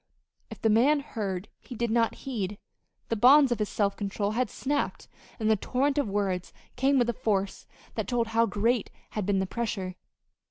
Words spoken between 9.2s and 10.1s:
been the pressure.